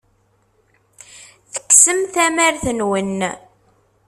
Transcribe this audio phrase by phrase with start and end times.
[1.53, 3.17] Tekksem tamart-nwen.